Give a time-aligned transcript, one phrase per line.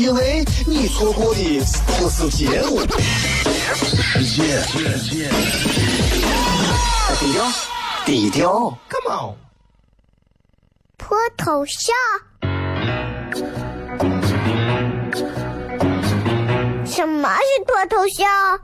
[0.00, 1.60] 因为你错过的
[1.98, 2.80] 不是节目，
[3.94, 4.58] 世界。
[7.18, 7.44] 低调，
[8.06, 9.36] 低调，Come on，
[10.96, 11.94] 脱头像？
[16.86, 18.58] 什么是脱头像？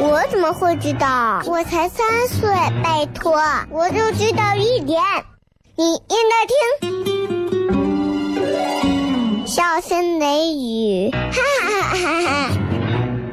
[0.00, 1.42] 我怎么会知道？
[1.44, 2.48] 我才三岁，
[2.82, 3.38] 拜托，
[3.70, 5.02] 我就知道一点，
[5.76, 7.17] 你应该听。
[9.48, 12.50] 笑声雷雨，哈哈哈哈！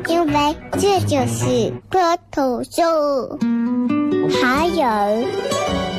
[0.08, 3.38] 因为这就是脱头秀。
[4.42, 5.28] 还有，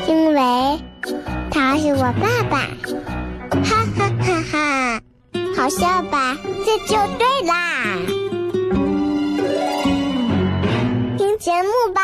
[0.09, 0.81] 因为
[1.51, 2.61] 他是我爸爸，
[3.63, 5.01] 哈哈哈哈！
[5.55, 6.35] 好笑吧？
[6.65, 7.99] 这就对啦。
[11.19, 12.01] 听节目吧。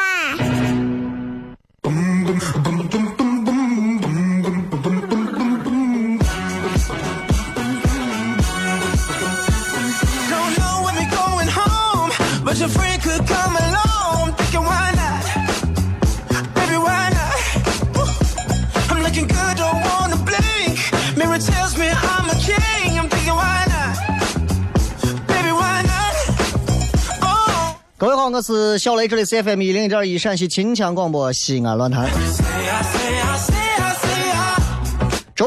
[27.98, 32.10] 各位好，我是小雷，这里是 FM 一零一点一陕西秦腔广播西安论坛。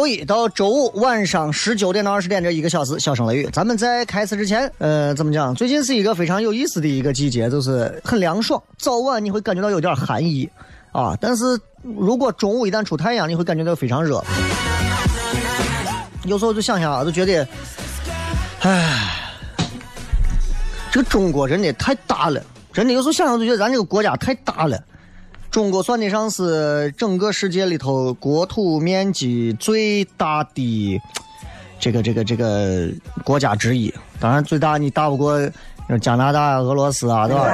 [0.05, 3.49] 周一到周五晚上十九点到二十点这一个小时，小声雷雨。
[3.51, 5.55] 咱们在开始之前，呃，怎么讲？
[5.55, 10.47] 最近是一个非常有意思的一个季节，就是很凉爽，早晚你会感觉到有点寒意
[10.91, 11.17] 啊。
[11.19, 11.43] 但是
[11.81, 14.23] 如果中午一旦出太阳，你会感觉到非常热。
[16.25, 17.47] 有时候就想想啊，就觉得，
[18.59, 19.11] 唉。
[20.91, 22.39] 这个中国真的太大了，
[22.71, 24.79] 真的有时候想想就觉得咱这个国家太大了。
[25.55, 31.01] 中国算得上是整个世界里头国土面积最大的
[31.79, 32.89] 这个这个这个
[33.23, 33.93] 国家之一。
[34.19, 35.39] 当然，最大你打不过
[36.01, 37.45] 加拿大、俄罗斯啊，对吧？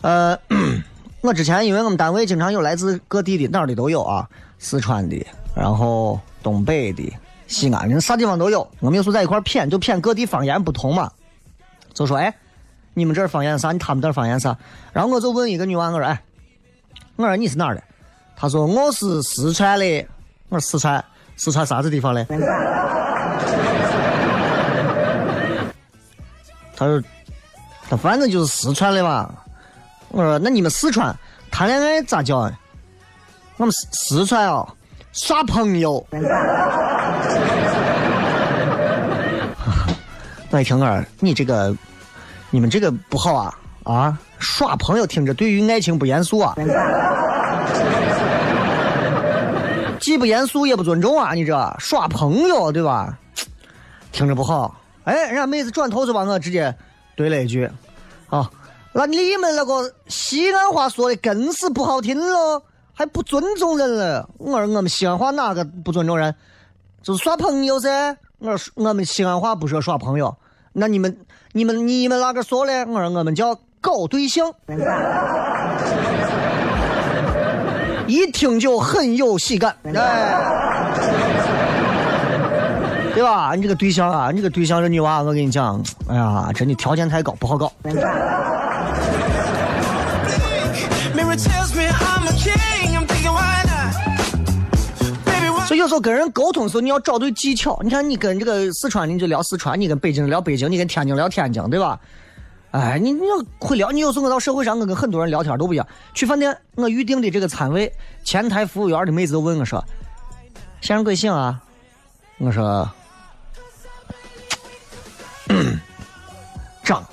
[0.00, 0.36] 呃，
[1.22, 4.28] 我之前因为我们单位经常有来自各地的，哪儿的都有啊，
[4.58, 7.08] 四川的，然后东北的。
[7.46, 11.08] 西安的啥地方都有，我们有时候在一块儿谝，就谝各地方言不同嘛。
[11.94, 12.34] 就说哎，
[12.94, 13.72] 你们这儿方言啥？
[13.72, 14.56] 你他们那儿方言啥？
[14.92, 16.22] 然后我就问一个女娃，我说哎，
[17.16, 17.82] 我说你是哪儿的？
[18.36, 20.06] 她说我是四川的。
[20.48, 21.04] 我说四川，
[21.36, 22.26] 四川啥子地方嘞？
[26.76, 27.02] 他说
[27.88, 29.32] 他反正就是四川的嘛。
[30.08, 31.16] 我说那你们四川
[31.50, 32.38] 谈恋爱咋叫？
[33.56, 34.66] 我们四四川啊。
[35.12, 36.04] 耍朋友，
[40.50, 41.76] 我一听啊，你这个，
[42.52, 44.18] 你们这个不好啊啊！
[44.38, 46.54] 耍朋友听着对于爱情不严肃啊，
[49.98, 51.32] 既不严肃也不尊重啊！
[51.32, 53.18] 你这耍朋友对吧？
[54.12, 54.78] 听着不好。
[55.04, 56.72] 哎，人家妹子转头就把我直接
[57.16, 57.68] 怼了一句
[58.28, 58.50] ：“啊，
[58.92, 62.62] 那你们那个西安话说的更是不好听喽。”
[62.94, 64.28] 还不尊重人了！
[64.36, 66.34] 我说我们西安话哪个不尊重人？
[67.02, 68.14] 就是耍朋友噻！
[68.38, 70.36] 我说我们西安话不说耍朋友，
[70.74, 71.16] 那你们、
[71.54, 72.84] 你们、你们那个说嘞？
[72.86, 74.50] 我说我们叫搞对象。
[78.06, 79.92] 一听就很有喜感，哎，
[83.14, 83.52] 对吧？
[83.54, 87.70] 你这个对象啊，你这个对象这女娃，我跟你讲，哎呀，真的条件太高，不好搞。
[95.76, 97.78] 有时候跟人沟通的时候，你要找对技巧。
[97.82, 101.98] 你看，你跟这个四川，你就聊四川；你跟北京聊北京；你跟天津聊天津，对吧？
[102.72, 103.90] 哎，你你要会聊。
[103.90, 105.86] 你有时候我到社会上，我跟很多人聊天都不一样。
[106.14, 107.92] 去饭店，我预定的这个餐位，
[108.24, 109.84] 前台服务员的妹子都问我说
[110.80, 111.60] ：“先生贵姓啊？”
[112.40, 112.90] 我说
[116.82, 117.04] ：“张，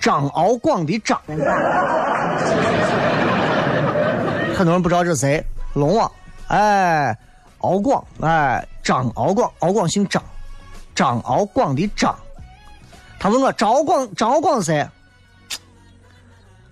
[0.00, 1.18] 张敖广的张。”
[4.54, 5.42] 很多人不知道这是谁，
[5.72, 6.10] 龙王。
[6.48, 7.18] 哎，
[7.58, 10.22] 敖广，哎，张敖广，敖广姓张，
[10.94, 12.14] 张敖广的张。
[13.18, 14.86] 他问我张敖广，张敖广是谁？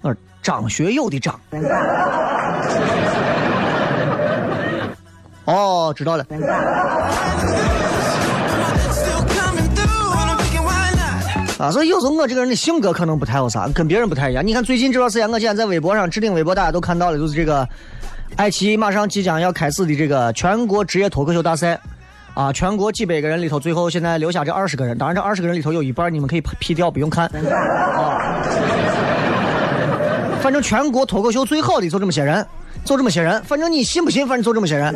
[0.03, 1.41] 我说张学友的张。
[5.47, 6.25] 哦，知道了。
[11.57, 14.45] 啊，所以有时候我这个人的性格可能不太有啥，跟别人不太一样。
[14.45, 17.67] 你看最近这段时间，我现在在微博上置顶微博，大家都看到了，就是这个
[18.37, 21.79] 爱奇艺马上即将要开始的这个全国职业脱口秀大赛。
[22.35, 24.99] 啊，全国几百个人里头，最后现在留下这二十个人。
[24.99, 27.27] 当然，这二十个人里头有一半你们可以 P 掉，不用看。
[27.27, 28.43] 啊，
[30.43, 32.45] 反正全国脱口秀最好的就这么些人，
[32.85, 33.41] 就这么些人。
[33.45, 34.93] 反正你信不信，反正就这么些人。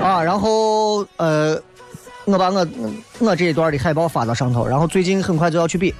[0.00, 1.60] 啊，然后呃，
[2.26, 2.64] 我把我
[3.18, 5.92] 我这一段的海报发到上头，然后最近很快就要去比，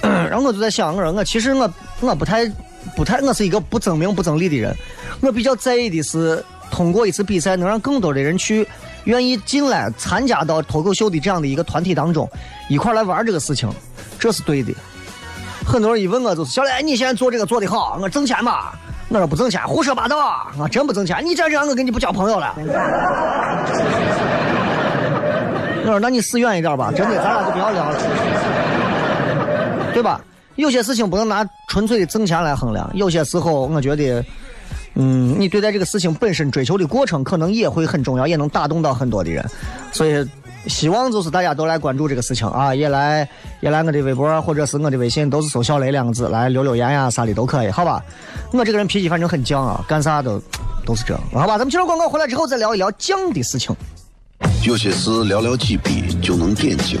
[0.00, 2.50] 然后我就在想，我说我其实我我不太
[2.96, 4.76] 不太，我是一个不争名不争利的人，
[5.20, 6.44] 我比较在意的是。
[6.72, 8.66] 通过一次比赛，能让更多的人去
[9.04, 12.26] 愿意进来参加到脱口秀的这样的一个团体当中，
[12.66, 13.70] 一块来玩这个事情，
[14.18, 14.72] 这是对的。
[15.66, 18.70] 很多人一问我就是小磊，你现在做这个做的好，我挣钱吗？
[19.10, 21.22] 我说不挣钱，胡说八道，我，真不挣钱。
[21.22, 22.54] 你再这样，我跟你不交朋友了。
[25.84, 27.98] 我说那你死远一点吧，真的，咱俩就不要聊了，
[29.92, 30.18] 对吧？
[30.56, 34.24] 有些事情不能拿纯粹的挣钱来衡量，有些时候我觉得。
[34.94, 39.42] 嗯，你对待这个事情本身追求的过程，可能也会很重要，也能打动到很多的人。
[39.90, 40.28] 所以，
[40.66, 43.26] 希望就是大家都来关注这个事情啊，也来
[43.60, 48.04] 也来我的微博或者是我的微信，都是搜“小雷”两个字来留留言呀，啥的都可以，好吧？
[48.52, 50.38] 我这个人脾气反正很犟啊，干啥都
[50.84, 51.56] 都是这样，好吧？
[51.56, 53.74] 咱们接着广告回来之后再聊一聊犟的事情。
[54.62, 57.00] 有些事寥寥几笔就能点睛，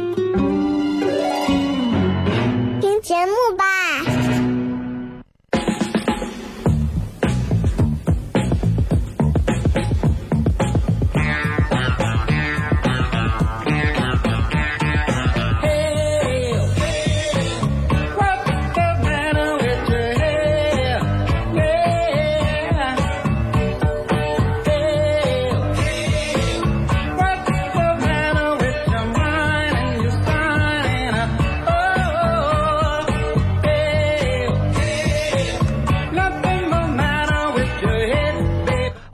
[3.25, 4.20] 目吧。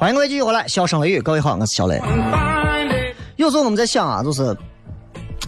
[0.07, 2.01] 欢迎各位继续回来，笑声雷雨，各位好，我是小雷。
[3.35, 4.55] 有时候我们在想啊，就是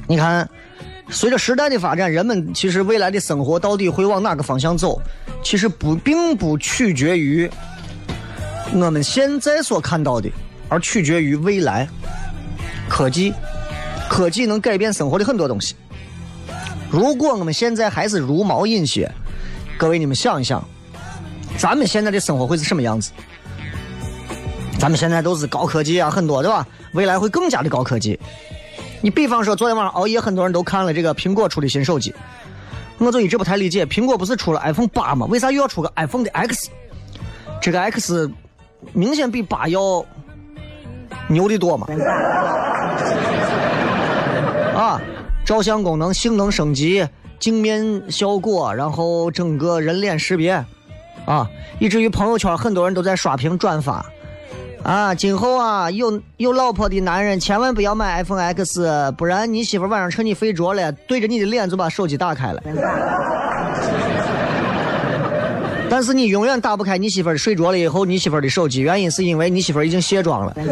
[0.05, 0.49] 你看，
[1.09, 5.01] 随着时代的发展，人们其实未来的生活到底会往哪个方向走，
[5.41, 7.49] 其实不并不取决于
[8.73, 10.29] 我们现在所看到的，
[10.67, 11.87] 而取决于未来
[12.89, 13.33] 科技。
[14.09, 15.73] 科技能改变生活的很多东西。
[16.91, 19.09] 如果我们现在还是茹毛饮血，
[19.77, 20.61] 各位你们想一想，
[21.57, 23.13] 咱们现在的生活会是什么样子？
[24.79, 26.65] 咱们现在都是高科技啊，很多对吧？
[26.93, 28.17] 未来会更加的高科技。
[29.01, 32.15] 你比方说，昨天晚上熬夜，很多人都看了这个苹果出的新手机，
[32.97, 35.25] 我就一直不太理解，苹果不是出了 iPhone 八吗？
[35.29, 36.69] 为啥又要出个 iPhone 的 X？
[37.61, 38.31] 这个 X
[38.93, 40.05] 明显比八要
[41.27, 41.87] 牛的多嘛？
[44.73, 45.01] 啊，
[45.45, 47.05] 照相功能性能升级，
[47.37, 50.53] 镜面效果，然后整个人脸识别，
[51.25, 54.05] 啊，以至于朋友圈很多人都在刷屏转发。
[54.83, 62.63] 啊，今后啊，有有老婆的男人千万不要买 iPhone X，不然你媳妇晚上趁你睡着了，对着你的脸就把手机打开了。
[65.89, 70.55] 但是你永远打不开你媳妇睡着了以后你媳妇的手机，原因是因为你媳妇已经卸妆了。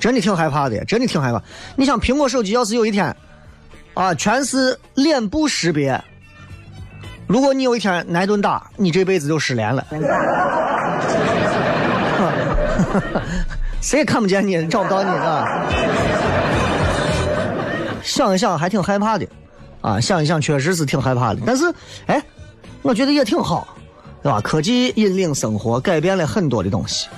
[0.00, 1.42] 真的挺害怕的，真的挺害怕。
[1.76, 3.14] 你想，苹果手机要是有一天，
[3.94, 6.02] 啊，全是脸部识别。
[7.26, 9.86] 如果你有一天挨顿打，你这辈子就失联了。
[13.80, 15.46] 谁也看不见你，找不到你啊！
[18.02, 19.26] 想一想还挺害怕的，
[19.80, 21.40] 啊，想一想确实是挺害怕的。
[21.44, 21.64] 但是，
[22.06, 22.22] 哎，
[22.82, 23.76] 我觉得也挺好，
[24.22, 24.40] 对吧？
[24.40, 27.08] 科技引领生活，改变了很多的东西。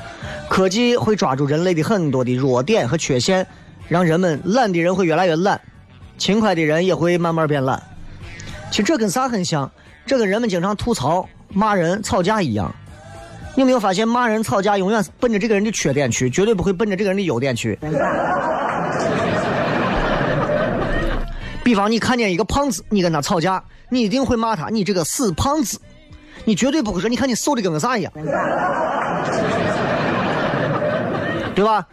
[0.48, 3.46] 科技会抓住人类的很多的弱点和缺陷，
[3.88, 5.60] 让人们懒的人会越来越懒，
[6.18, 7.82] 勤快的人也会慢慢变懒。
[8.70, 9.70] 其实这跟啥很像？
[10.06, 12.72] 这跟人们经常吐槽、骂人、吵架一样。
[13.56, 17.78] 你有没有发现，骂人、吵架永远是奔着这个人的缺点去，绝对不会奔着这个人的优点去。
[21.64, 25.80] 比方你看见一个胖子，你跟他吵架，你一定会骂他：“你这个死胖子！”
[26.44, 28.12] 你绝对不会说：“你看你瘦的跟个啥一样。”
[31.56, 31.84] 对吧？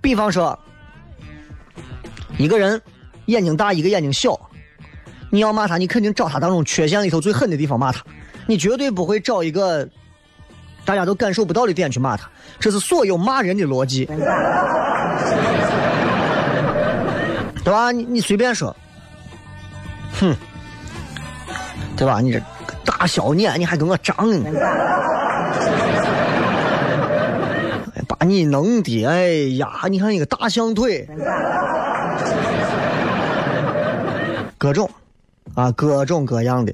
[0.00, 0.58] 比方说，
[2.38, 2.80] 一个人
[3.26, 4.36] 眼睛大，一个眼睛小，
[5.30, 8.02] 你要骂他，你肯定找他当中缺陷里头最狠的地方骂他，
[8.46, 9.88] 你绝对不会找一个
[10.84, 12.28] 大家都感受不到的点去骂他。
[12.58, 14.04] 这是所有骂人的逻辑，
[17.64, 17.92] 对吧？
[17.92, 18.74] 你你随便说。
[20.20, 20.34] 哼，
[21.96, 22.20] 对吧？
[22.20, 22.40] 你这
[22.84, 24.16] 大小脸，你还跟我张？
[28.08, 29.68] 把你弄的，哎呀！
[29.88, 31.08] 你看你个大象腿，
[34.58, 34.90] 各种
[35.54, 36.72] 啊，各种各样的。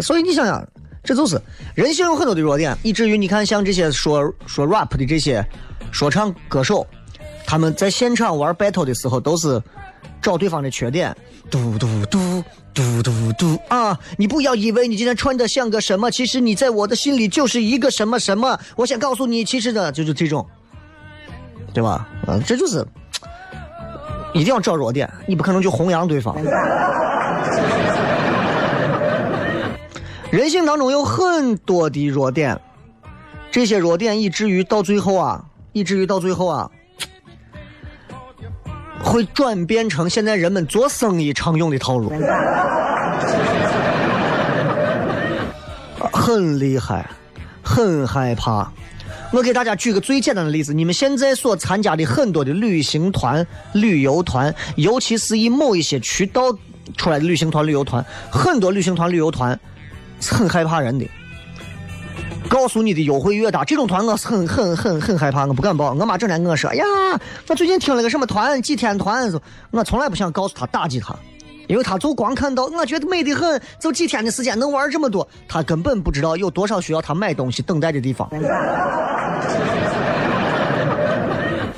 [0.00, 0.66] 所以你想想，
[1.02, 1.40] 这就是
[1.74, 5.44] 人性有很多的弱点，以至于你看，像这些说说 rap 的这些
[5.90, 6.86] 说唱歌手，
[7.46, 9.62] 他们在现场玩 battle 的时候，都是
[10.20, 11.16] 找对方的缺点，
[11.50, 12.42] 嘟嘟嘟。
[12.76, 13.98] 嘟嘟嘟啊！
[14.18, 18.60] 你不要以为你今天穿的像个什么，其实你在我的心里就是一个什么什么。
[18.76, 20.46] 我想告诉你，其实呢，就是这种，
[21.72, 22.06] 对吧？
[22.26, 22.86] 嗯，这就是
[24.34, 26.36] 一定要找弱点，你不可能去弘扬对方。
[30.30, 32.60] 人性当中有很多的弱点，
[33.50, 36.70] 这些弱点以至于到最后啊，以至于到最后啊。
[39.02, 42.10] 会转变成现在人们做生意常用的套路，
[46.12, 47.08] 很厉害，
[47.62, 48.72] 很害怕。
[49.32, 56.42] 我给大家举个最简单的例子：你们现在所参加的很多的旅行团、旅游团，尤其是以某一些渠道
[56.96, 59.58] 出来的旅行团、旅游团，很多旅行团、旅游团
[60.20, 61.06] 很害怕人的。
[62.48, 65.92] 告诉你的优惠越大，这种团我是很很很很害怕，我不敢报。
[65.92, 66.84] 我妈整天跟我说：“哎呀，
[67.48, 69.28] 我最近听了个什么团，几天团。”
[69.72, 71.12] 我从来不想告诉他打击他，
[71.66, 78.28] 因为他就光看到我觉得美得很，就几天的时间能玩这么多，他根本不知道有多少需要他买东西等待的地方。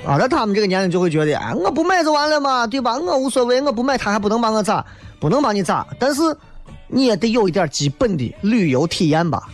[0.06, 2.98] 啊，那他们这个年龄就会觉得，哎，我不买就完了嘛，对吧？
[2.98, 4.84] 我无所谓，我不买他还不能把我咋？
[5.18, 5.86] 不能把你咋？
[5.98, 6.20] 但是
[6.88, 9.48] 你也得有一点基本的旅游体验吧。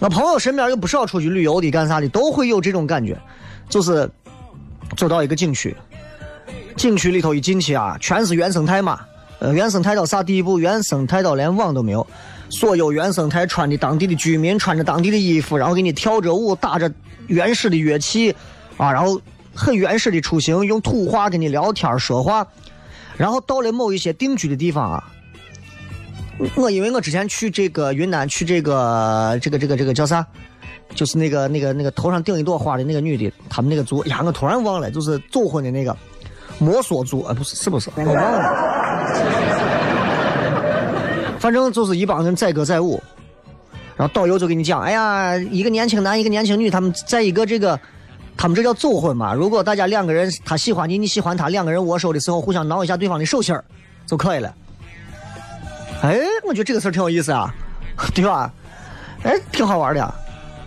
[0.00, 3.16] 我朋友身边有不少出去旅游的，干啥的都会有这种感觉，
[3.70, 4.10] 就是
[4.96, 5.74] 走到一个景区，
[6.76, 9.00] 景区里头一进去啊，全是原生态嘛。
[9.38, 10.58] 呃，原生态到啥地步？
[10.58, 12.06] 原生态到连网都没有，
[12.50, 16.90] 所有原生态穿的当地的居民穿着当地的衣服，然后给你跳着舞，打着
[17.26, 18.34] 原始的乐器，
[18.76, 19.20] 啊，然后
[19.54, 22.46] 很原始的出行，用土话跟你聊天说话，
[23.16, 25.12] 然后到了某一些定居的地方啊。
[26.56, 30.26] 我因为我之前去这个云南，去这个这个这个这个叫啥？
[30.94, 35.96] 就是那个那个那个头上顶一朵花的那个女的，他们那个族呀，我突然忘了，就是走婚的那个
[36.58, 37.90] 摩梭族，啊，不是，是不是？
[37.96, 38.40] 我忘了。
[41.40, 43.02] 反正就是一帮人载歌载舞，
[43.96, 47.80] 然后导游就给你讲，哎呀，一个年轻男，一个年轻女，他们在一个这个，
[48.36, 49.34] 他们这叫走婚嘛。
[49.34, 53.64] 如果大家两个人，他喜欢你，你喜欢他，两个人握手的时候，互相挠一下对方的手心儿
[54.06, 54.54] 就可以了。
[56.04, 57.54] 哎，我觉得这个事儿挺有意思啊，
[58.14, 58.52] 对吧？
[59.22, 60.14] 哎，挺好玩的，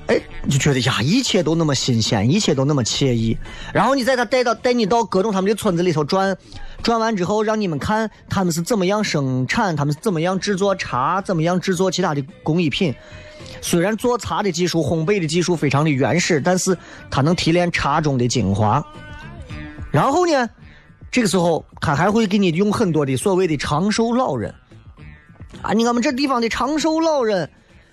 [0.07, 3.37] 哎，就觉得呀，一切都那么新鲜，一切都那么惬意。
[3.71, 6.35] 然后你在他带到带你到各种他们的村子里头转，
[6.81, 12.91] 转完之后让你们看他们是怎么样生产，他们是怎么样制作茶，怎么样制作其他的工艺品。
[13.61, 16.75] 虽然做茶的技术、烘焙的技术非常的原始，但是
[17.11, 18.83] 它能提炼茶中的精华。
[19.91, 20.49] 然后呢，
[21.11, 24.51] 这个时候他还会给你用很多的所谓的长寿老人。
[25.61, 27.49] 啊，你看我们这地方的长寿老人，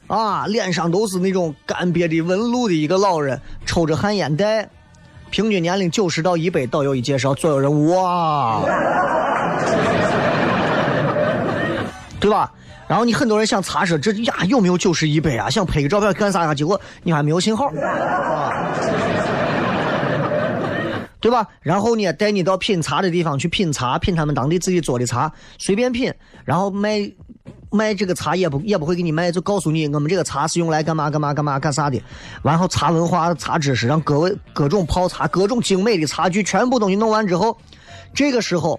[0.07, 4.69] 啊，脸上都是那种干瘪的纹路的一个老人，抽着旱烟袋，
[5.31, 6.67] 平均年龄九十到一百。
[6.67, 8.63] 导游一介绍，所有人哇，
[12.21, 12.53] 对吧？
[12.87, 15.49] 然后你很多人想查说这呀有没有九十一百啊？
[15.49, 16.55] 想拍个照片干啥呀？
[16.55, 18.53] 结果你还没有信号，啊，
[21.25, 21.49] 对吧？
[21.62, 26.12] 然后呢，带你到品茶的地方去品茶，品他们当地自己做的茶，随便品。
[26.45, 27.11] 然后卖
[27.71, 31.99] 卖这个茶也不也不会给你卖，就告诉你我们这个茶是用来干嘛干嘛干嘛干啥的。
[32.43, 37.57] 然后茶文化、茶知识，让各位各种泡茶、各种精美的茶具全部东西弄完之后，
[38.12, 38.78] 这个时候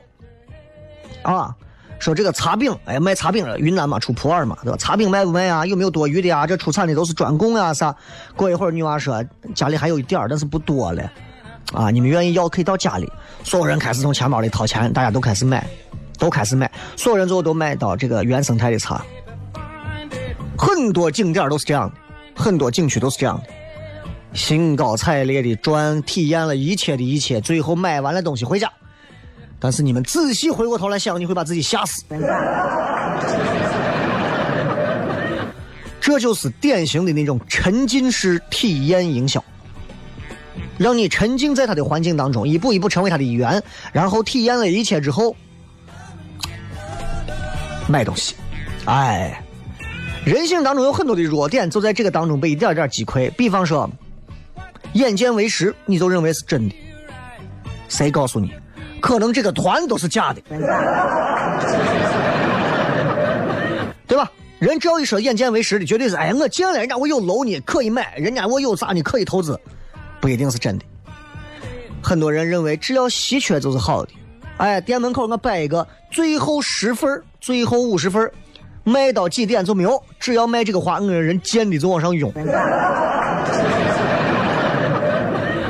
[1.23, 1.55] 啊，
[1.97, 4.77] 说这个茶饼，哎，卖茶饼了，云南嘛出普洱嘛，对吧？
[4.77, 5.65] 茶饼卖不卖啊？
[5.65, 6.45] 有没有多余的啊？
[6.45, 7.95] 这出产的都是专供啊啥？
[8.35, 9.25] 过一会儿女娃说
[9.55, 11.11] 家里还有一点儿，但是不多了。
[11.73, 11.89] 啊！
[11.89, 13.11] 你们愿意要可以到家里，
[13.43, 15.67] 所有人开始从钱包里掏钱，大家都开始买，
[16.17, 19.03] 都开始买，所有人最后都买到这个原生态的茶。
[20.57, 21.95] 很多景点都是这样的，
[22.35, 23.43] 很多景区都是这样的，
[24.33, 28.71] 兴高采烈的转，体验了一切的一切，最后买完了东西回家。
[29.59, 32.03] 但是你们仔细回过头来想，你会把自己吓死。
[35.99, 39.43] 这就是典型的那种沉浸式体验营销。
[40.77, 45.35] 让你沉浸在他的环境当中，一步一步成为他的一员，然后体验了一切之后，
[47.87, 48.35] 买东西。
[48.85, 49.41] 哎，
[50.25, 53.31] 人性当中有很多的弱点，就在这个当中被一点点击溃。
[53.31, 53.89] 比方说，
[54.93, 56.75] 眼见为实，你就认为是真的。
[57.87, 58.51] 谁告诉你？
[58.99, 60.41] 可能这个团都是假的，
[64.07, 64.31] 对吧？
[64.57, 69.59] 人只要一说眼见为实的，绝对是哎，我见了人家，我有楼呢，可以买；人家我有啥呢，可以投资。
[70.25, 70.85] 不一定是真的。
[72.01, 74.09] 很多人认为只要稀缺就是好的。
[74.57, 78.31] 哎，店门口我摆一个最后十份最后五十份
[78.83, 80.01] 卖到几点就没有。
[80.19, 82.33] 只要卖这个花，我人见的就往上涌。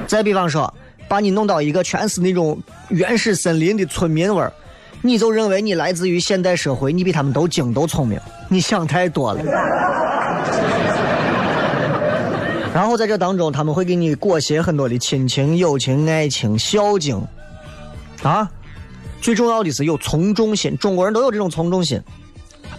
[0.08, 0.74] 再比方说，
[1.10, 2.58] 把你弄到一个全是那种
[2.88, 4.54] 原始森林的村民味儿，
[5.02, 8.18] 你就认为你来自于现代社会，你比他们都精都聪明。
[8.48, 10.05] 你想太多了。
[12.76, 17.26] 然后在这当中，他们会给你裹挟很多的亲情、友情、爱情、孝敬，
[18.22, 18.52] 啊，
[19.22, 20.78] 最重要的是有从众心。
[20.78, 21.98] 中国人都有这种从众心，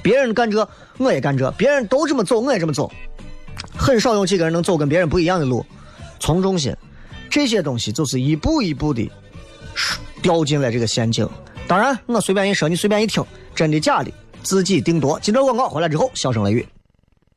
[0.03, 2.93] 别人干这我也干这，别人都这么走我也这么走，
[3.75, 5.65] 很少有几个人能走跟别人不一样的路。
[6.21, 6.77] 从众心，
[7.31, 9.11] 这些东西就是一步一步的
[10.21, 11.27] 掉进了这个陷阱。
[11.67, 15.19] 当然，我随便一说，你随便一听，真的假的，自己定夺。
[15.21, 16.69] 记者广告回来之后，笑声雷雨。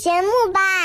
[0.00, 0.79] 节目吧。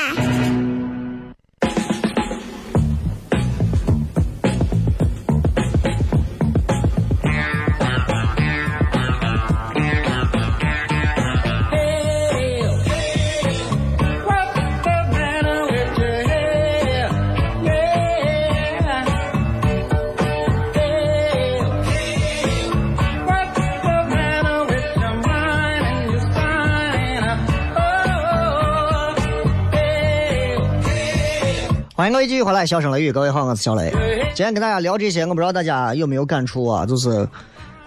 [31.97, 33.89] 欢迎各位继续回来，笑声雷雨，各位好，我是小雷。
[34.33, 36.85] 今天跟大家聊这些，我不知道大家有没有感触啊？
[36.85, 37.25] 就是，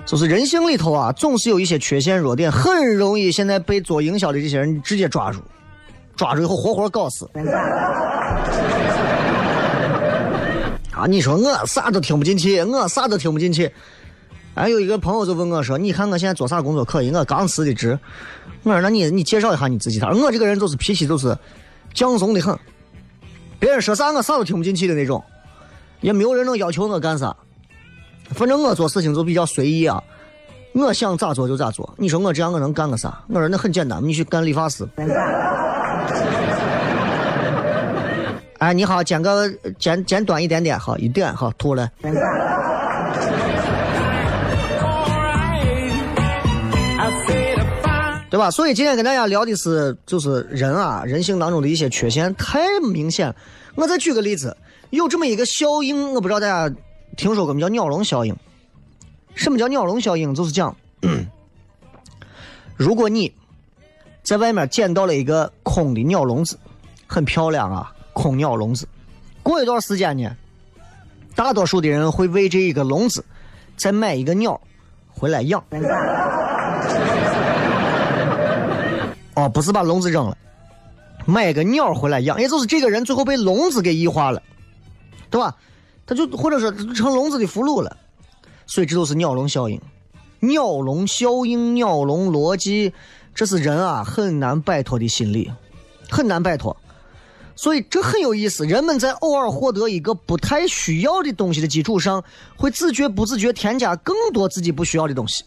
[0.07, 5.41] 就是人性里头啊，总是有一些缺陷弱点，很容易现在被做营销的这些人直接抓住，
[6.17, 7.29] 抓住以后活活搞死。
[10.93, 13.71] 啊，你说我啥都听不进去，我啥都听不进去。
[14.55, 17.11] 哎，有一个朋友就问我说：“你看我现在做啥工作可以？
[17.11, 17.99] 我刚辞的职。”
[18.65, 21.37] 我说：“那你你介绍一下你自己。”他说：“我这个人就是脾气就是
[21.93, 22.59] 犟怂的很。”
[23.59, 25.23] 别人说啥我啥都听不进去的那种，
[26.01, 27.35] 也没有人能要求我干啥。
[28.31, 30.03] 反正我做事情就比较随意啊，
[30.75, 31.93] 我想咋做就咋做。
[31.97, 33.21] 你说我这样我能干个啥？
[33.29, 34.87] 我说那很简单，你去干理发师。
[38.59, 41.89] 哎，你好，剪个剪剪短一点点，好一点，好吐了。
[48.31, 48.51] 对吧？
[48.51, 53.35] 所以今天跟大家聊的是，就是人啊，人性当中的一些缺陷太明显。
[53.75, 54.57] 我再举个例子，
[54.91, 56.75] 有这么一个效应，我不知道大家
[57.17, 57.61] 听说过没？
[57.61, 58.37] 叫鸟笼效应。
[59.35, 60.35] 什么叫鸟笼效应？
[60.35, 60.77] 就是讲，
[62.77, 63.33] 如果你
[64.23, 66.59] 在外面捡到了一个空的鸟笼子，
[67.07, 68.87] 很漂亮啊，空鸟笼子。
[69.43, 70.31] 过一段时间呢，
[71.35, 73.25] 大多数的人会为这一个笼子
[73.77, 74.61] 再买一个鸟
[75.09, 75.65] 回来养。
[79.39, 80.37] 哦，不是把笼子扔了，
[81.25, 84.43] 买个鸟回来养，也就是这个人最后被笼子给异化了，
[85.31, 85.55] 对吧？
[86.05, 87.97] 他就或者说成笼子的俘虏了，
[88.67, 89.81] 所以这都是鸟笼效应。
[90.41, 92.93] 鸟笼效应、鸟笼逻辑，
[93.33, 95.53] 这是人啊很难摆脱的心理，
[96.11, 96.77] 很难摆脱。
[97.55, 102.25] 所以这很有意思，人们在偶尔获得一个不太需要的东西的基础上，
[102.57, 105.45] 会自觉不自觉添加更多自己不需要的东西。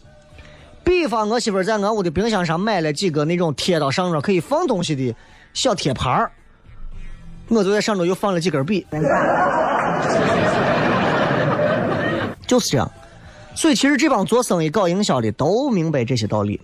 [0.84, 5.14] 比方，我媳妇在我屋的冰箱上买了几个那种贴到上面可以放东西的
[5.54, 6.30] 小贴盘儿，
[7.48, 8.86] 我就在上头又放了几根笔，
[12.46, 12.90] 就是这样。
[13.54, 16.60] 所以，其实这帮做生意、搞营销的都明白这些道理。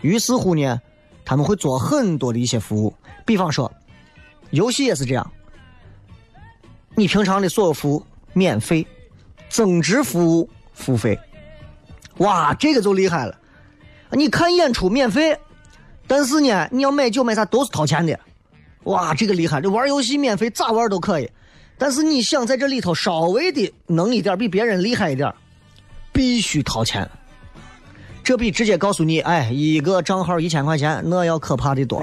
[0.00, 0.80] 于是乎呢，
[1.24, 2.92] 他们会做很多的一些服务。
[3.24, 3.72] 比方说，
[4.50, 5.30] 游戏也是这样，
[6.94, 8.86] 你平常的所有服务免费，
[9.48, 11.18] 增值服务付费。
[12.18, 13.34] 哇，这个就厉害了！
[14.10, 15.38] 你看演出免费，
[16.06, 18.18] 但是呢，你要买酒买啥都是掏钱的。
[18.84, 19.60] 哇，这个厉害！
[19.60, 21.30] 这玩游戏免费咋玩都可以，
[21.76, 25.32] 但是你想在这里头稍微的能一点比别人厉害一点，
[26.12, 27.08] 必须掏钱。
[28.24, 32.02] 这比直接告诉你，哎，一个账号一千块钱，那要可怕的多。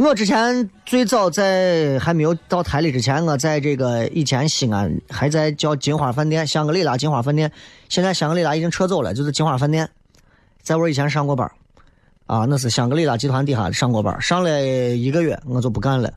[0.00, 7.52] 我之前最早在还没有到台里之前，我在这个以前西安还在叫金花饭店，香格里拉金花饭店。
[7.90, 9.86] 现在香格里拉已经撤走了，就是金花饭店。
[10.62, 11.52] 在我以前上过班，
[12.24, 16.10] 啊，那是香格里拉集团底下上过班，上了一个月我就不干了，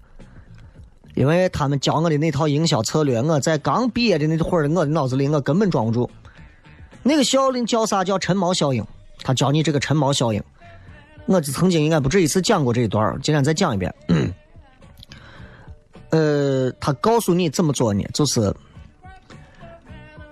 [1.15, 6.09] 因为他们教我的那套营销策略，我在刚毕业的那会儿，我的脑子里我根本装不住。
[7.03, 8.01] 那个效应叫啥？
[8.01, 8.81] 叫陈毛效应。
[9.25, 10.41] 他教你这个陈毛效应。
[11.25, 13.93] 我曾经应该不止一次讲过这一段今天再讲一遍。
[16.11, 18.03] 呃，他告诉你怎么做呢？
[18.13, 18.53] 就是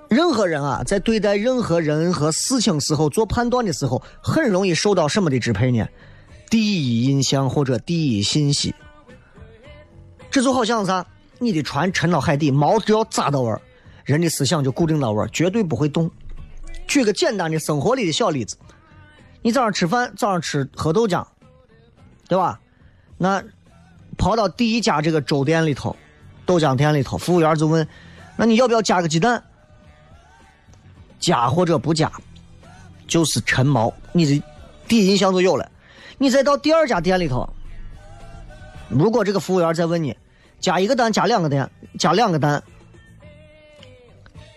[0.09, 5.87] 任何人啊，在对待任何人和事情时候做判断的时候，很容易受到什么的支配呢？
[6.49, 8.75] 第一印象或者第一信息。
[10.29, 11.05] 这就好像啥？
[11.39, 13.55] 你的船沉到海底，锚只要扎到位
[14.03, 16.11] 人的思想就固定到位绝对不会动。
[16.85, 18.55] 举个简单的生活里的小例子。
[19.41, 21.25] 你早上吃饭，早上吃喝豆浆，
[22.27, 22.59] 对吧？
[23.17, 23.43] 那
[24.17, 25.95] 跑到第一家这个粥店里头，
[26.45, 27.87] 豆浆店里头，服务员就问
[28.37, 29.43] ：“那你要不要加个鸡蛋？”
[31.19, 32.11] 加或者不加，
[33.07, 34.43] 就是陈毛，你的
[34.87, 35.71] 第一印象就有了。
[36.17, 37.47] 你再到第二家店里头，
[38.89, 40.15] 如果这个服务员再问你
[40.59, 42.61] ：“加一个蛋，加两个蛋，加两个蛋。”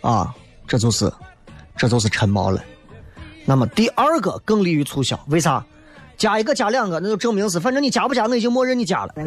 [0.03, 0.35] 啊，
[0.66, 1.11] 这就是，
[1.77, 2.62] 这就是陈毛了。
[3.44, 5.64] 那么第二个更利于促销，为啥？
[6.16, 9.14] 加一个加两个，那就证明是，反正你加不加，我已经默认你加了。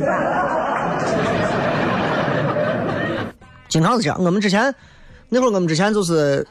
[3.68, 4.18] 经常是这样。
[4.24, 4.74] 我们之前
[5.28, 6.48] 那会儿，我们之前就是，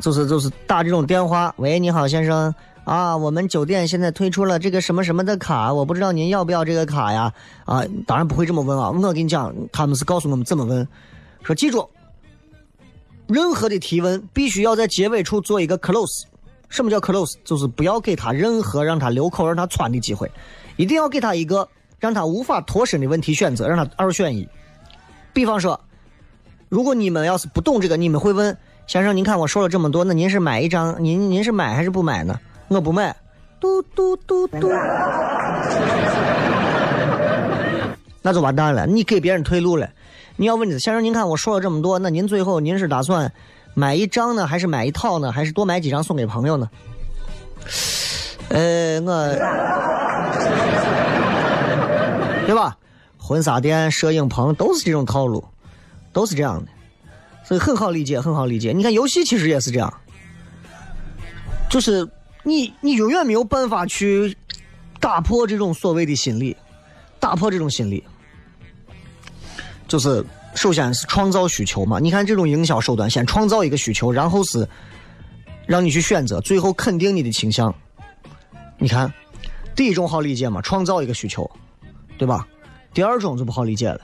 [0.00, 2.52] 就是就是打这种电话，喂，你好，先生
[2.84, 7.30] 啊，我们酒店现在推出了这个什么什么的卡，我不知道您要不要这个卡呀？
[7.66, 8.90] 啊，当然不会这么问啊。
[8.90, 10.88] 我跟你讲，他们是告诉我们怎么问，
[11.42, 11.86] 说记住，
[13.26, 16.24] 任何的提问必须要在结尾处做一个 close。
[16.72, 17.34] 什么叫 close？
[17.44, 20.30] 就是不要给他任何让他留口、让他穿的机会，
[20.76, 21.68] 一定要给他一个
[22.00, 24.48] 让他无法脱身的问题选择，让他二选一。
[25.34, 25.78] 比方说，
[26.70, 28.56] 如果你们要是不懂这个，你们会问
[28.86, 30.96] 先生：“您看我说了这么多，那您是买一张？
[31.04, 33.14] 您您是买还是不买呢？”我不买。
[33.60, 34.70] 嘟嘟嘟嘟。
[38.22, 39.90] 那就完蛋了，你给别人退路了。
[40.36, 43.30] 你要问的先生：“您看我说了这么多，那您最后您是打算？”
[43.74, 46.68] 买一张呢，还是买一套呢，还是多买几张送给朋友呢？
[48.48, 49.28] 呃，我，
[52.46, 52.76] 对吧？
[53.16, 55.42] 婚纱店、摄影棚都是这种套路，
[56.12, 56.70] 都是这样的，
[57.44, 58.72] 所以很好理解，很好理解。
[58.72, 59.92] 你看游戏其实也是这样，
[61.70, 62.06] 就是
[62.42, 64.36] 你你永远没有办法去
[65.00, 66.54] 打破这种所谓的心理，
[67.18, 68.04] 打破这种心理，
[69.88, 70.22] 就是。
[70.54, 74.68] 首先是创造需求嘛，你看这种营销手段，先创造一个需求，然后是
[75.66, 77.74] 让你去选择，最后肯定你的倾向。
[78.78, 79.12] 你看，
[79.74, 81.50] 第一种好理解嘛，创造一个需求，
[82.18, 82.46] 对吧？
[82.92, 84.00] 第二种就不好理解了，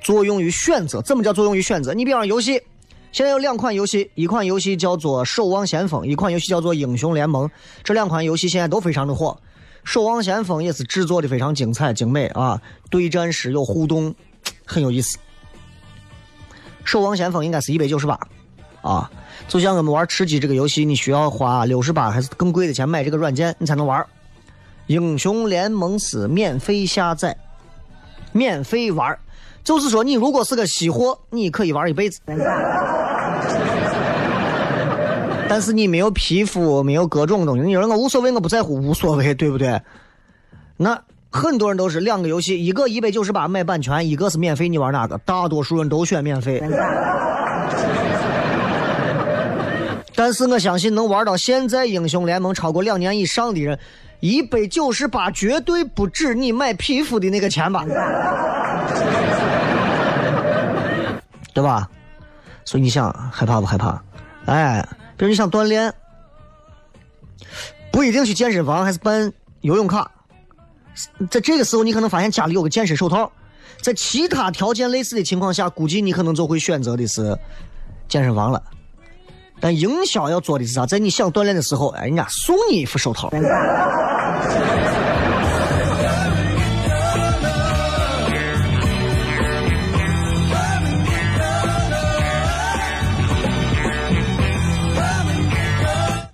[0.00, 1.02] 作用于选择。
[1.02, 1.92] 怎么叫作用于选择？
[1.92, 2.62] 你比方游戏，
[3.10, 7.46] 现在有两款游戏，一款游戏叫做《守望先锋》，一款游戏叫做《英雄联盟》。
[7.82, 9.36] 这两款游戏现在都非常的火，
[9.90, 14.14] 《守望先锋》也是制作的非常精彩精美啊，对战时有互动，
[14.64, 15.18] 很有意思。
[16.84, 18.18] 《守望先锋》应该是一百九十八，
[18.80, 19.10] 啊，
[19.48, 24.04] 就像我们玩吃鸡这个游戏，你需要花六十八还是更贵的钱买这个软件，你才能玩。
[24.88, 27.36] 英雄联盟是免费下载，
[28.32, 29.16] 免费玩
[29.62, 32.20] 就是说你如果是个稀货，你可以玩一辈子。
[35.48, 39.80] 但是你没有皮肤，没有各种东西，你说我无所谓，我不在乎，无所谓，对不对？
[40.76, 41.00] 那
[41.32, 45.16] 很多人都是两个游戏，一个一百九十八买版权，一个是免费，你玩哪个？
[45.18, 46.62] 大多数人都选免费。
[50.14, 53.78] 但是我相信能玩到现在英雄联盟超过两年以上的人。
[54.20, 57.84] 一百九十八绝对不止你买皮肤的那个钱吧，
[61.52, 61.88] 对吧？
[62.64, 64.00] 所以你想害怕不害怕？
[64.44, 65.92] 哎，比如你想锻炼，
[67.90, 70.08] 不一定去健身房，还是办游泳卡。
[71.30, 73.30] 在这个时候，你可能发现家里有个健身手套。
[73.80, 77.36] 在其他条件类似的情况下，估计你可能就会选择的是
[78.08, 78.62] 健身房了。
[79.60, 80.86] 但营销要做的是啥？
[80.86, 83.30] 在你想锻炼的时候，哎，人家送你一副手套。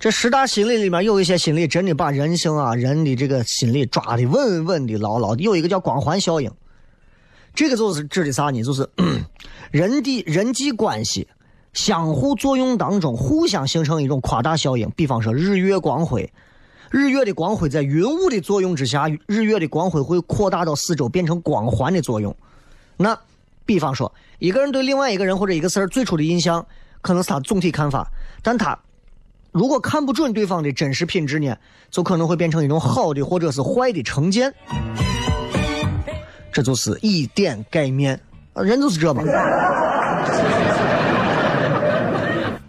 [0.09, 5.43] 这十大心理里面有一些心理真的把人性啊、人的这个心理抓的稳稳的、牢牢的。
[5.43, 6.51] 有一个叫光环效应，
[7.53, 8.63] 这个就是指的啥呢？
[8.63, 8.89] 就是
[9.69, 11.27] 人的人际关系。
[11.73, 14.89] 相互作用当中，互相形成一种夸大效应。
[14.95, 16.27] 比方说，日月光辉，
[16.89, 22.35] 日月的光辉在云雾的作用之下，日月的光辉会扩大到四周，变成光环的作用。
[22.97, 23.15] 那，
[23.63, 26.65] 比方说，一个人对另外一个人或者一个事儿最初的印象，
[27.03, 28.75] 可能是他总体看法，但他
[29.51, 31.55] 如果看不准对方的真实品质呢，
[31.89, 34.53] 就可能会变成一种好的或者是坏的成见。
[36.51, 38.19] 这就是以点盖面，
[38.55, 39.23] 人就是这嘛。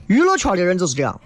[0.06, 1.20] 娱乐圈的人就是这样，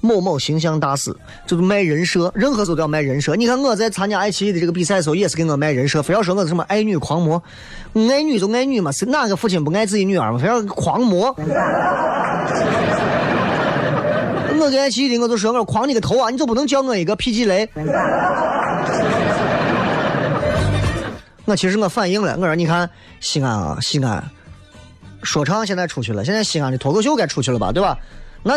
[0.00, 1.14] 某某形象大使
[1.46, 3.34] 就是卖人设，任何时候都要卖人设。
[3.36, 7.42] 你看我在参加爱奇艺的这个比赛的时候，也是给我卖人设，非要说我是什么爱女狂魔，
[7.94, 10.38] 爱女就爱女嘛，是哪个父亲不爱自己女儿嘛？
[10.38, 11.34] 非要狂魔。
[14.64, 16.30] 我跟爱奇艺的我就说我狂你个头啊！
[16.30, 17.68] 你就不能叫我一个 PG 雷？
[21.44, 24.22] 我其实我反应了，我说你看西安啊，西安。
[25.24, 27.96] 说唱现在出去了，现在西安的脱口秀该出去了吧，对吧？
[28.42, 28.54] 那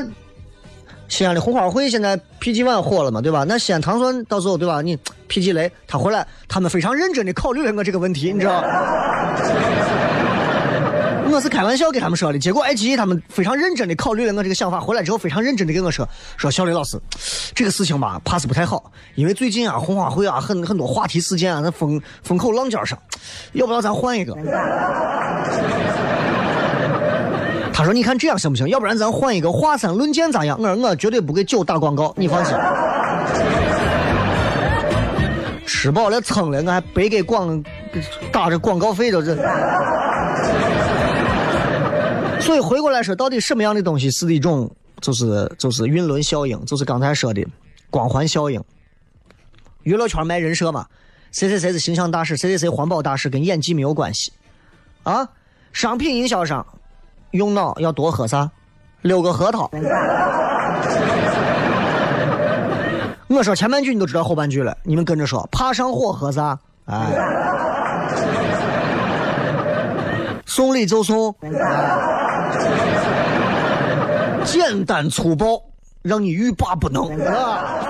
[1.07, 3.43] 西安的红花会现在 PG One 火了嘛，对吧？
[3.47, 4.81] 那西安糖蒜到时候对吧？
[4.81, 8.63] 你 PG 雷他回来，他们非常认真的考虑了我这个问题，你知道？
[11.31, 16.07] 我是开玩笑给他们说的，结果爱奇艺他们非常认真的考虑了我这个想法，回来之后非常认真的跟我说，
[16.37, 16.97] 说小雷老师，
[17.53, 22.97] 这个事情吧，怕是不太好，因为最近啊红花会啊很很多话题事件啊，那风风口浪尖上，
[23.53, 24.33] 要不要咱换一个？
[27.73, 28.69] 他说：“你看这样行不行？
[28.69, 32.55] 要不然咱换一个华山论剑咋样？”我说：“我绝对不给酒打广告，你放心。”
[35.67, 37.61] 吃饱了撑了，我还白给广
[38.31, 39.37] 打着广告费都是。
[42.45, 44.69] 所以回过来说，到底什么样的东西是一种，
[45.01, 47.43] 就是就是晕轮效应，就是刚才说的
[47.89, 48.63] 光环效应。
[49.81, 50.85] 娱乐圈卖人设嘛，
[51.31, 54.31] 谁谁谁是形象大使，谁谁谁环保大使，跟演技没有关系
[55.01, 55.27] 啊。
[55.73, 56.63] 商品营销上。
[57.31, 58.49] 用脑要多喝啥？
[59.01, 59.69] 六个核桃。
[63.27, 65.45] 我说前半句你都知道后半句了，你们跟着说。
[65.51, 66.57] 怕上火喝啥？
[66.85, 67.11] 哎，
[70.45, 71.35] 送礼就送，
[74.45, 75.61] 简单粗暴，
[76.01, 77.81] 让你欲罢不能啊。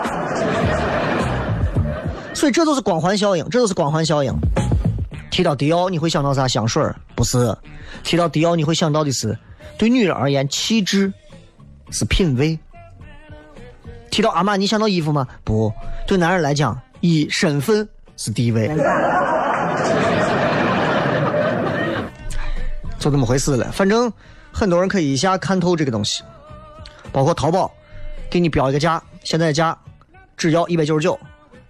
[2.33, 4.33] 所以这都是光环效应，这都是光环效应。
[5.31, 6.47] 提到迪奥，你会想到啥？
[6.47, 6.81] 香水
[7.13, 7.55] 不是。
[8.03, 9.37] 提到迪奥，你会想到的是，
[9.77, 11.11] 对女人而言，气质
[11.91, 12.57] 是品味。
[14.09, 15.27] 提到阿玛尼，想到衣服吗？
[15.43, 15.73] 不
[16.07, 18.69] 对，男人来讲，以身份是地位。
[22.97, 23.69] 就这么回事了。
[23.71, 24.11] 反正
[24.57, 26.23] 很多人可以一下看透这个东西，
[27.11, 27.69] 包括淘宝，
[28.29, 29.77] 给你标一个价，现在价
[30.37, 31.19] 只要一百九十九，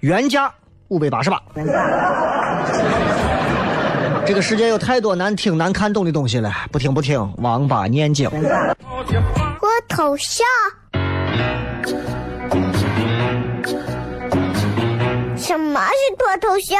[0.02, 0.54] 原价
[0.90, 1.42] 五百八十八。
[4.24, 8.30] 这个世界有太多难听、难看懂的东西了，不听不听，王八念经。
[8.30, 10.46] 我头像。
[15.36, 16.80] 什么是脱头像？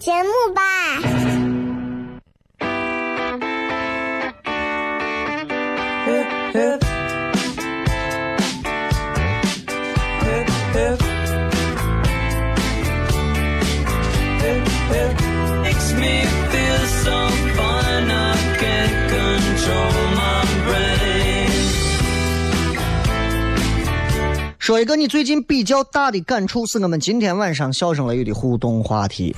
[0.00, 0.62] 听节目吧。
[24.58, 29.34] 说一个你最近比较大的感触，是我们今天晚上笑声雷雨的互动话题。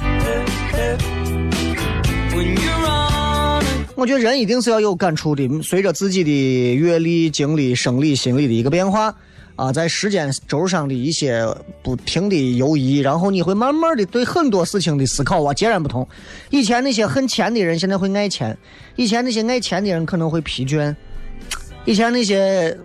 [3.95, 9.15] 我觉得人一定是要有感触的，随着自己的阅历、经历、生理、心理的一个变化
[9.57, 11.47] 啊，在时间轴上的一些
[11.83, 16.07] 不停的游移，然后你会慢慢的对很多事情的思考啊截然不同。
[16.51, 18.55] 以前那些恨钱的人，现在会爱钱；
[18.97, 20.95] 以前那些爱钱的人可能会疲倦；
[21.85, 22.77] 以前那些。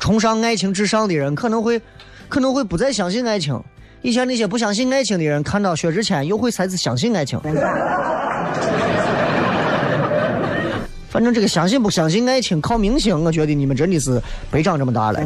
[0.00, 1.80] 崇尚爱情至上的人可能会，
[2.28, 3.62] 可能会不再相信爱情。
[4.00, 7.38] 以前那些不相信爱情的人，看到薛之谦又会开始相信爱情。
[11.12, 14.18] 反正这个相信不相信爱情靠明星，我觉得你们真的是
[14.50, 15.20] 别长这么大了。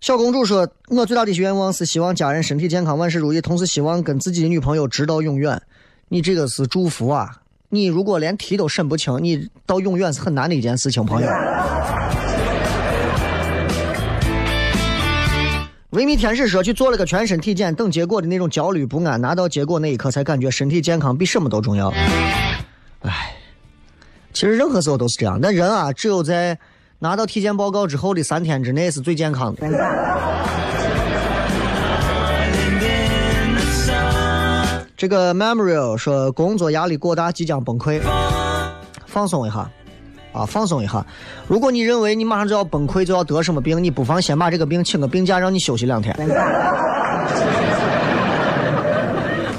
[0.00, 5.60] 小公主说：“我最大的愿望是希望家人身体健康，万事如意，同时希望跟自己的女朋友直到永远。”
[6.08, 7.28] 你这个是祝福啊！
[7.70, 11.28] 你如果连提都审不清，你到永远是很难的一件事情，朋友。
[15.96, 21.88] 维密天使说去做了个全身体检，等结果的那种焦虑不安，拿到结果那一刻才感觉身体健康比什么都重要。
[23.00, 23.34] 唉，
[24.34, 26.58] 其实任何时候都是这样，但人啊，只有在
[26.98, 29.66] 拿到体检报告之后的三天之内是最健康的。
[34.98, 38.02] 这个 Memorial 说工作压力过大，即将崩溃，
[39.06, 39.70] 放松一下，
[40.36, 41.04] 啊，放松一下。
[41.48, 46.14] 如果你认为你马上就要崩溃，就要得什么病，你不妨先把这个病请个病假，让你休息两天。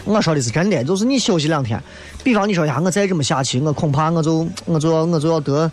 [0.06, 1.82] 我说的是真的，就是你休息两天。
[2.24, 5.70] 比方你说呀，我再这么下去，我恐怕我就我就要我就要得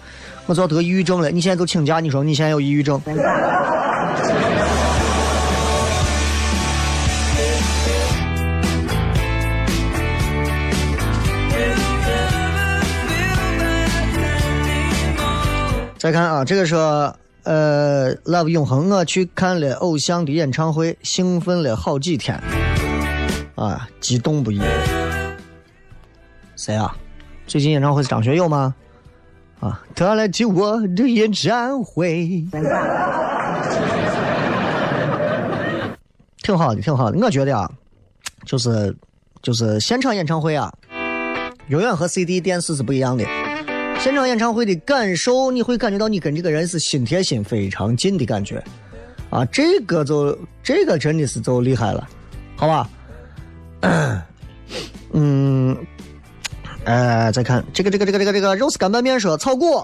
[0.46, 1.30] 我就要得抑郁症了。
[1.30, 3.00] 你现在就请假，你说你现在有抑郁症？
[16.04, 22.38] 再看啊，这个说，呃，Love 永恒，我去看了偶像的演唱会，兴奋了好几天，
[23.54, 24.60] 啊，激动不已。
[26.56, 26.94] 谁啊？
[27.46, 28.74] 最近演唱会是张学友吗？
[29.60, 32.44] 啊，他来听我的演唱会，
[36.42, 37.18] 挺好的，挺好的。
[37.18, 37.70] 我觉得啊，
[38.44, 38.94] 就是
[39.40, 40.70] 就是现场演唱会啊，
[41.68, 43.24] 永远和 CD 电视是不一样的。
[44.04, 48.62] 现场演唱会的感受，你会感觉到你跟这个人是心贴心、非常近的感觉，
[49.30, 52.06] 啊，这个就这个真的是就厉害了，
[52.54, 52.86] 好吧？
[55.14, 55.74] 嗯，
[56.84, 59.82] 呃，再看这个这个这个这个这个肉丝干拌面说，炒股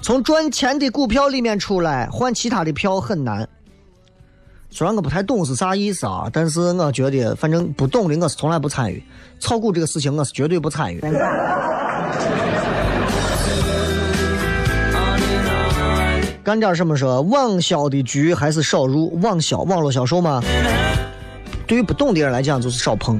[0.00, 3.48] 从赚钱的股票里面出来换其他的票很难。
[4.70, 9.02] 虽然我不太懂是啥意思啊，但是我觉得反正不懂的我是从来不参与
[9.40, 11.00] 炒股这个事情，我是绝对不参与。
[16.44, 20.42] 干点什么说网销的局还是少入，网销网络销售吗？
[21.66, 23.18] 对于不懂的人来讲，就是少碰。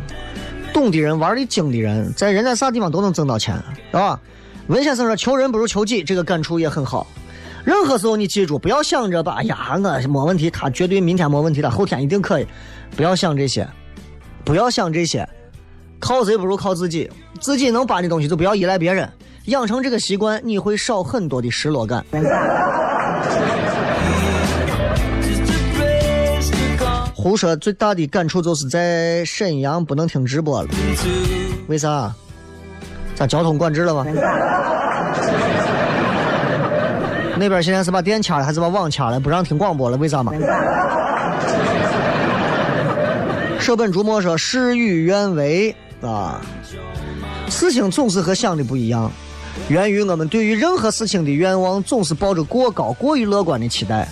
[0.75, 3.57] 懂的人玩的精的人，在人家啥地方都能挣到钱，
[3.91, 4.21] 是吧？
[4.67, 7.07] 文先生说求人不如求己，这个感触也很好。
[7.65, 12.47] 任何时候你记住，不要想着吧，哎呀，我没问题，他绝对明天没问题，他后天一定可以。
[12.95, 13.67] 不要想这些，
[14.45, 15.27] 不要想这些，
[15.99, 17.11] 靠谁 不如靠自己，
[17.41, 19.11] 自己能搬的东西就不要依赖别人。
[19.47, 22.05] 养成这个习惯，你会少很多的失落感。
[27.25, 30.69] 胡说最大的感触就是在沈阳不能听直播了，
[31.69, 32.15] 为啥？
[33.15, 34.05] 咋交通管制了吗？
[37.39, 39.19] 那边现在是把电掐了，还是把网掐了？
[39.19, 39.97] 不让听广播了？
[39.97, 40.35] 为啥嘛？
[43.59, 46.43] 舍本逐末说事与愿违啊，
[47.49, 49.11] 事情总是和想的不一样。
[49.69, 54.07] 源于我们对于任何事情的愿望总是抱着过高、过于乐观的期待。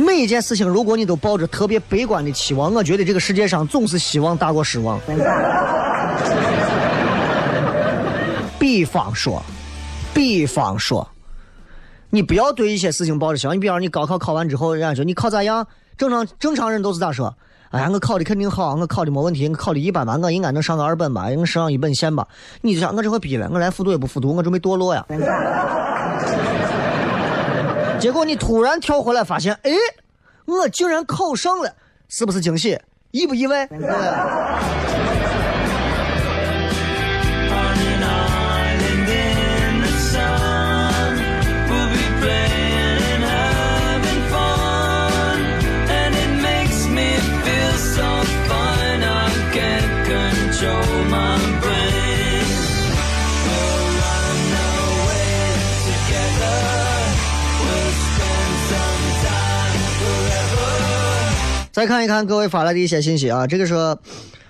[0.00, 4.98] 每一件事情，如果你都抱着特别悲观的期望，我觉得这个世界上总是希望大过失望。
[8.58, 9.42] 比方说，
[10.14, 11.06] 比方说，
[12.08, 13.54] 你不要对一些事情抱着希望。
[13.54, 15.66] 你比方，你高考考完之后，人家说你考咋样？
[15.98, 17.34] 正常正常人都是咋说？
[17.70, 22.26] 哎呀，我考的肯定好，我考的没问题，我考的一般般，我应该能上个二本吧，能上一本线吧？
[22.62, 25.04] 你就想我这回逼了，我连复读也不复读，我准备堕落呀。
[28.00, 29.70] 结果你突然跳回来发现，哎，
[30.46, 31.74] 我竟然考上了，
[32.08, 32.80] 是不是惊喜？
[33.10, 33.68] 意不意外？
[61.72, 63.74] 再看一看各位发来的一些信息啊，这个是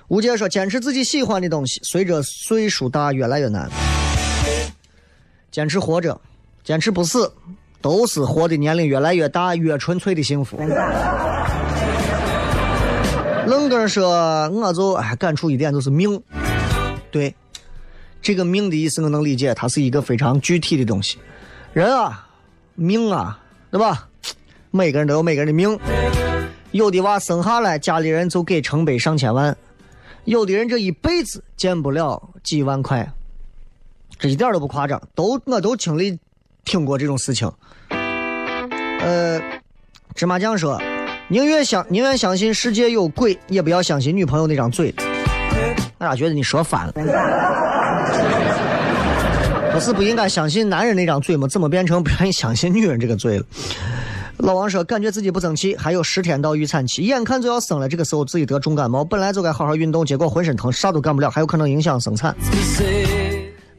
[0.08, 3.70] 吴杰说，坚持自己喜欢的东西，随着岁数大越来越难。
[5.50, 6.18] 坚持活着，
[6.64, 7.32] 坚持不死，
[7.82, 10.58] 都是活的年龄越来越大越纯粹的幸福。
[13.46, 16.20] 愣哥说，我就哎感触一点就是命，
[17.10, 17.34] 对，
[18.22, 21.18] 这个命的意思我能理解，它是一个非常具体的东西。
[21.72, 22.26] 人啊，
[22.74, 23.38] 命啊，
[23.70, 24.08] 对吧？
[24.70, 25.78] 每个人都有每个人的命。
[26.72, 29.52] 有的娃生下来，家里人就给成百上千万；
[30.24, 33.12] 有的人这一辈子见不了几万块，
[34.18, 36.16] 这一点都不夸张，都我都经历
[36.64, 37.50] 听过这种事情。
[39.00, 39.40] 呃，
[40.14, 40.80] 芝麻酱说，
[41.28, 44.94] 宁愿相宁愿相信世界有鬼，也不要相信女朋友那张嘴。
[45.98, 46.92] 我咋觉得你说反了？
[49.72, 51.48] 不是不应该相信男人那张嘴吗？
[51.48, 53.44] 怎么变成不愿意相信女人这个嘴了？
[54.42, 57.88] 老王说：“感觉自己不争气，还有十天到预产期，眼看就要生了。
[57.88, 62.34] 这个时候自己得重感冒，本来就该好好运动，结果浑身疼，啥都干不了，还有可能影响生产。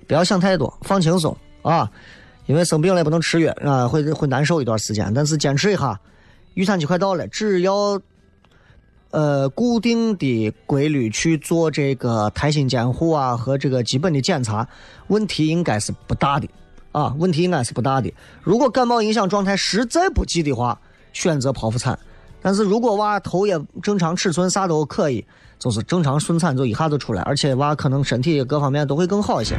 [0.07, 1.89] 不要想太多，放轻松啊！
[2.45, 5.11] 因为生病了也不能吃药啊，会会难受一段时间。
[5.13, 5.99] 但是坚持一下，
[6.53, 7.99] 预产期快到了，只要
[9.09, 14.67] 呃固定的规律去做这个胎心监护啊和这个基本的检查，
[15.07, 16.47] 问题应该是不大的。”
[16.91, 18.13] 啊，问题应该是不大的。
[18.41, 20.79] 如果感冒影响状态实在不济的话，
[21.13, 21.97] 选择剖腹产。
[22.41, 25.23] 但是如果娃头也正常尺寸，啥都可以，
[25.59, 29.55] 就是正常顺产就一下就出来，而且娃可能身体各方面都会更好一些。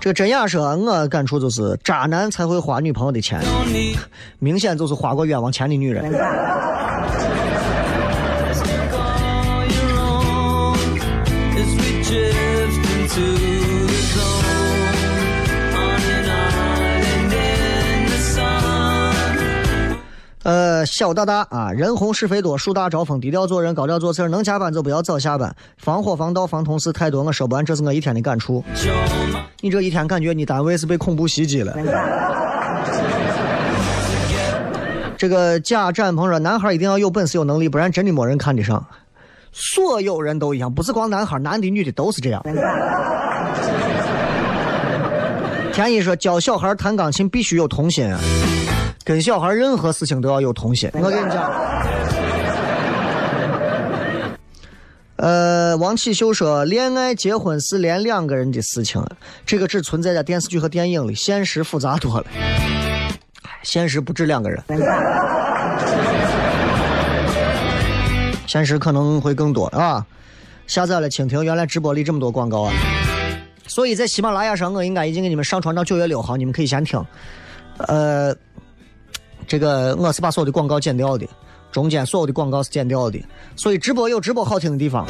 [0.00, 3.40] 这个真雅说，我感触就是渣男才会花女朋友的钱，
[4.40, 6.10] 明显就是花过冤枉钱的女人。
[20.42, 28.64] 呃，小大大啊，人红是非多，树大招风，低调做人，高调做事能加班就不要早下班，防火防盗防同事太多，我说不完，这是我一天的感触。
[29.60, 31.76] 你这一天感觉你单位是被恐怖袭击了。
[35.18, 38.82] 这个贾展鹏说，男孩一定要有本事有能力，不然真的没人看得上。
[39.52, 42.42] 所有人都一样，不是光男孩，男的女的都是这样。
[45.74, 48.18] 田一说，教小孩弹钢琴必须有童心啊。
[49.04, 50.88] 跟小孩任何事情都要有童心。
[50.94, 51.50] 我跟你讲，
[55.16, 59.04] 呃，王启秀说，恋爱结婚是连两个人的事情，
[59.44, 62.26] 这个只存在在电视剧和电影里，现实复杂多了。
[63.62, 64.62] 现实不止两个人，
[68.46, 70.06] 现实可能会更多啊！
[70.66, 72.72] 下载了蜻蜓，原来直播里这么多广告啊！
[73.66, 77.04] 所以在喜马拉雅上，我应该已经给你们上传到九月六号，你们可以先听。
[77.88, 78.34] 呃。
[79.50, 81.26] 这个我是把所有的广告剪掉的，
[81.72, 83.20] 中间所有的广告是剪掉的，
[83.56, 85.04] 所以直播有直播好听的地方，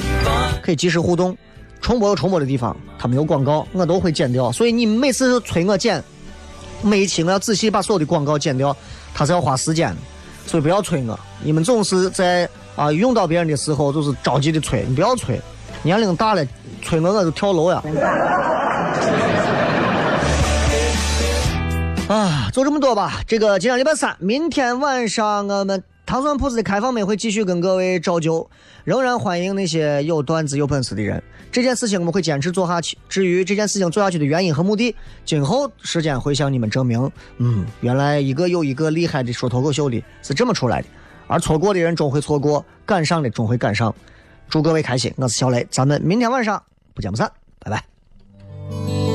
[0.62, 1.34] 可以及时互动；
[1.82, 4.50] 重播有重播的地方，它没有广告，我都会剪掉。
[4.50, 6.02] 所以你每次催我剪，
[6.80, 8.74] 每一期我要仔细把所有的广告剪掉，
[9.12, 9.96] 它是要花时间的，
[10.46, 11.20] 所以不要催我。
[11.42, 15.38] 你们总是在啊用到别人的时候就是着急的催，你不要催，
[15.82, 16.42] 年龄大了
[16.80, 17.82] 催我我就跳楼呀。
[22.10, 23.22] 啊，就这么多吧。
[23.24, 28.50] 这个今天礼拜三，明天晚上我们糖蒜铺子的开放麦会继续跟各位照旧，
[28.82, 31.22] 仍然欢迎那些有段子、有本事的人。
[31.52, 32.98] 这件事情我们会坚持做下去。
[33.08, 34.92] 至于这件事情做下去的原因和目的，
[35.24, 37.08] 今后时间会向你们证明。
[37.36, 40.88] 嗯，原来一个又一个厉害的说脱口秀的是这么出来的，
[41.28, 43.94] 而错过的人终会错过，赶上的终会赶上。
[44.48, 46.60] 祝各位开心，我是小雷，咱们明天晚上
[46.92, 47.30] 不见不散，
[47.60, 49.09] 拜拜。